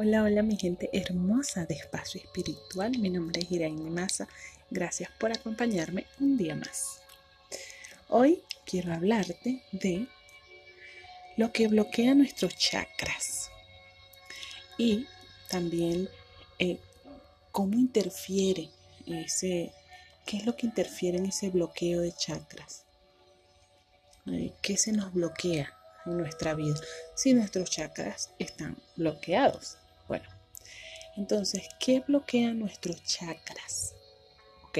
Hola, 0.00 0.22
hola 0.22 0.44
mi 0.44 0.56
gente 0.56 0.88
hermosa 0.92 1.66
de 1.66 1.74
Espacio 1.74 2.20
Espiritual. 2.20 2.96
Mi 3.00 3.10
nombre 3.10 3.40
es 3.40 3.50
Iraine 3.50 3.90
Maza. 3.90 4.28
Gracias 4.70 5.10
por 5.18 5.32
acompañarme 5.32 6.06
un 6.20 6.36
día 6.36 6.54
más. 6.54 7.00
Hoy 8.08 8.44
quiero 8.64 8.92
hablarte 8.92 9.60
de 9.72 10.06
lo 11.36 11.50
que 11.50 11.66
bloquea 11.66 12.14
nuestros 12.14 12.56
chakras 12.56 13.50
y 14.78 15.08
también 15.48 16.08
eh, 16.60 16.78
cómo 17.50 17.74
interfiere 17.74 18.68
ese, 19.04 19.72
qué 20.24 20.36
es 20.36 20.46
lo 20.46 20.54
que 20.54 20.66
interfiere 20.66 21.18
en 21.18 21.26
ese 21.26 21.50
bloqueo 21.50 22.02
de 22.02 22.12
chakras, 22.12 22.84
eh, 24.26 24.52
qué 24.62 24.76
se 24.76 24.92
nos 24.92 25.12
bloquea 25.12 25.76
en 26.06 26.18
nuestra 26.18 26.54
vida 26.54 26.78
si 27.16 27.34
nuestros 27.34 27.68
chakras 27.68 28.30
están 28.38 28.76
bloqueados. 28.94 29.76
Bueno, 30.08 30.28
entonces, 31.16 31.68
¿qué 31.78 32.00
bloquea 32.00 32.54
nuestros 32.54 33.04
chakras? 33.04 33.94
Ok, 34.64 34.78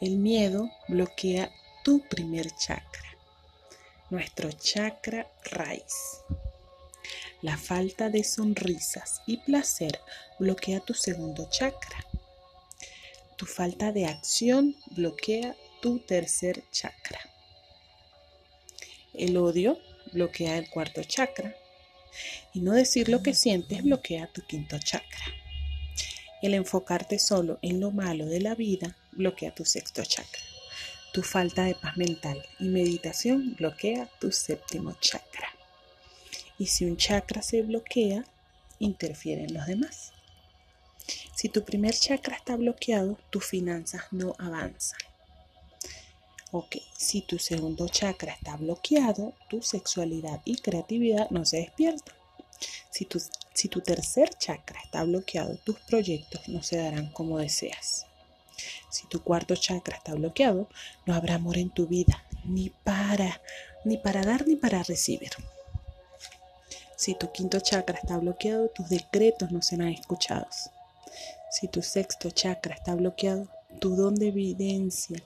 el 0.00 0.16
miedo 0.16 0.70
bloquea 0.88 1.52
tu 1.84 2.00
primer 2.08 2.50
chakra, 2.56 3.16
nuestro 4.10 4.50
chakra 4.50 5.30
raíz. 5.44 6.22
La 7.42 7.56
falta 7.56 8.08
de 8.08 8.24
sonrisas 8.24 9.20
y 9.26 9.36
placer 9.36 10.00
bloquea 10.38 10.80
tu 10.80 10.94
segundo 10.94 11.48
chakra. 11.50 12.04
Tu 13.36 13.46
falta 13.46 13.92
de 13.92 14.06
acción 14.06 14.74
bloquea 14.90 15.54
tu 15.80 16.00
tercer 16.00 16.64
chakra. 16.72 17.20
El 19.14 19.36
odio 19.36 19.78
bloquea 20.12 20.58
el 20.58 20.68
cuarto 20.68 21.04
chakra. 21.04 21.54
Y 22.54 22.60
no 22.60 22.72
decir 22.72 23.08
lo 23.08 23.22
que 23.22 23.34
sientes 23.34 23.82
bloquea 23.82 24.26
tu 24.28 24.42
quinto 24.42 24.78
chakra. 24.78 25.24
El 26.42 26.54
enfocarte 26.54 27.18
solo 27.18 27.58
en 27.62 27.80
lo 27.80 27.90
malo 27.90 28.26
de 28.26 28.40
la 28.40 28.54
vida 28.54 28.96
bloquea 29.12 29.54
tu 29.54 29.64
sexto 29.64 30.04
chakra. 30.04 30.42
Tu 31.12 31.22
falta 31.22 31.64
de 31.64 31.74
paz 31.74 31.96
mental 31.96 32.44
y 32.60 32.68
meditación 32.68 33.54
bloquea 33.56 34.08
tu 34.20 34.30
séptimo 34.30 34.96
chakra. 35.00 35.48
Y 36.58 36.66
si 36.66 36.84
un 36.84 36.96
chakra 36.96 37.42
se 37.42 37.62
bloquea, 37.62 38.24
interfieren 38.78 39.54
los 39.54 39.66
demás. 39.66 40.12
Si 41.34 41.48
tu 41.48 41.64
primer 41.64 41.94
chakra 41.94 42.36
está 42.36 42.56
bloqueado, 42.56 43.18
tus 43.30 43.44
finanzas 43.44 44.02
no 44.10 44.34
avanzan. 44.38 44.98
Ok, 46.50 46.76
si 46.96 47.20
tu 47.20 47.38
segundo 47.38 47.88
chakra 47.88 48.32
está 48.32 48.56
bloqueado, 48.56 49.34
tu 49.50 49.60
sexualidad 49.60 50.40
y 50.46 50.56
creatividad 50.56 51.28
no 51.28 51.44
se 51.44 51.58
despiertan. 51.58 52.14
Si 52.90 53.04
tu, 53.04 53.20
si 53.52 53.68
tu 53.68 53.82
tercer 53.82 54.30
chakra 54.30 54.80
está 54.82 55.04
bloqueado, 55.04 55.56
tus 55.58 55.78
proyectos 55.80 56.48
no 56.48 56.62
se 56.62 56.78
darán 56.78 57.12
como 57.12 57.38
deseas. 57.38 58.06
Si 58.88 59.06
tu 59.08 59.22
cuarto 59.22 59.56
chakra 59.56 59.98
está 59.98 60.14
bloqueado, 60.14 60.68
no 61.04 61.14
habrá 61.14 61.34
amor 61.34 61.58
en 61.58 61.68
tu 61.68 61.86
vida, 61.86 62.24
ni 62.44 62.70
para, 62.70 63.42
ni 63.84 63.98
para 63.98 64.22
dar 64.22 64.46
ni 64.46 64.56
para 64.56 64.82
recibir. 64.82 65.32
Si 66.96 67.14
tu 67.14 67.30
quinto 67.30 67.60
chakra 67.60 67.98
está 67.98 68.16
bloqueado, 68.16 68.70
tus 68.70 68.88
decretos 68.88 69.52
no 69.52 69.60
serán 69.60 69.88
escuchados. 69.88 70.70
Si 71.50 71.68
tu 71.68 71.82
sexto 71.82 72.30
chakra 72.30 72.74
está 72.74 72.94
bloqueado, 72.94 73.48
tu 73.80 73.96
don 73.96 74.14
de 74.14 74.28
evidencia 74.28 75.22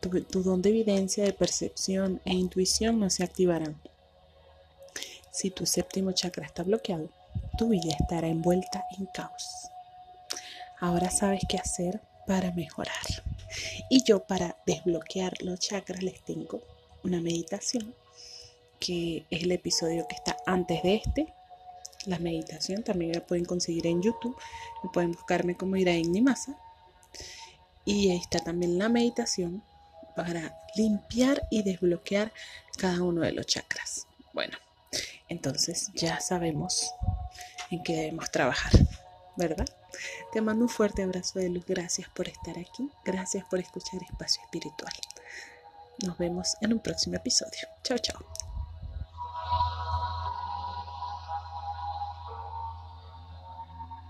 tu, 0.00 0.42
don 0.42 0.62
de 0.62 0.70
evidencia, 0.70 1.24
de 1.24 1.32
percepción 1.32 2.20
e 2.24 2.32
intuición 2.34 3.00
no 3.00 3.10
se 3.10 3.24
activarán. 3.24 3.80
Si 5.32 5.50
tu 5.50 5.66
séptimo 5.66 6.12
chakra 6.12 6.46
está 6.46 6.62
bloqueado, 6.62 7.10
tu 7.56 7.68
vida 7.68 7.94
estará 7.98 8.28
envuelta 8.28 8.84
en 8.98 9.06
caos. 9.06 9.46
Ahora 10.80 11.10
sabes 11.10 11.42
qué 11.48 11.58
hacer 11.58 12.00
para 12.26 12.52
mejorar. 12.52 12.94
Y 13.88 14.02
yo 14.04 14.24
para 14.24 14.56
desbloquear 14.66 15.34
los 15.40 15.58
chakras 15.58 16.02
les 16.02 16.22
tengo 16.22 16.60
una 17.02 17.20
meditación 17.20 17.94
que 18.78 19.26
es 19.30 19.42
el 19.42 19.52
episodio 19.52 20.06
que 20.06 20.14
está 20.14 20.36
antes 20.46 20.82
de 20.82 20.96
este. 20.96 21.34
La 22.06 22.18
meditación 22.18 22.82
también 22.84 23.12
la 23.12 23.26
pueden 23.26 23.44
conseguir 23.44 23.86
en 23.86 24.02
YouTube. 24.02 24.36
Pueden 24.92 25.12
buscarme 25.12 25.56
como 25.56 25.76
Iraín 25.76 26.12
Nimasa. 26.12 26.56
Y 27.84 28.10
ahí 28.10 28.18
está 28.18 28.38
también 28.40 28.78
la 28.78 28.88
meditación 28.88 29.62
para 30.18 30.52
limpiar 30.74 31.46
y 31.48 31.62
desbloquear 31.62 32.32
cada 32.76 33.00
uno 33.04 33.20
de 33.20 33.30
los 33.30 33.46
chakras. 33.46 34.08
Bueno, 34.32 34.58
entonces 35.28 35.92
ya 35.94 36.18
sabemos 36.18 36.92
en 37.70 37.84
qué 37.84 37.94
debemos 37.94 38.28
trabajar, 38.32 38.72
¿verdad? 39.36 39.68
Te 40.32 40.40
mando 40.40 40.64
un 40.64 40.68
fuerte 40.68 41.04
abrazo 41.04 41.38
de 41.38 41.50
luz. 41.50 41.64
Gracias 41.68 42.08
por 42.08 42.26
estar 42.26 42.58
aquí. 42.58 42.90
Gracias 43.04 43.44
por 43.44 43.60
escuchar 43.60 44.02
Espacio 44.02 44.42
Espiritual. 44.42 44.92
Nos 46.04 46.18
vemos 46.18 46.56
en 46.62 46.72
un 46.72 46.80
próximo 46.80 47.14
episodio. 47.14 47.68
Chao, 47.84 47.98
chao. 47.98 48.37